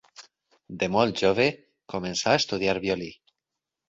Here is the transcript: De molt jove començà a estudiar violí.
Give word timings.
De 0.83 0.87
molt 0.93 1.19
jove 1.23 1.45
començà 1.93 2.31
a 2.31 2.39
estudiar 2.39 2.75
violí. 2.87 3.11